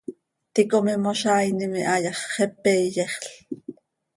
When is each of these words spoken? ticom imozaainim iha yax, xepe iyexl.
ticom 0.53 0.87
imozaainim 0.95 1.73
iha 1.81 1.95
yax, 2.05 2.19
xepe 2.33 2.71
iyexl. 2.85 3.27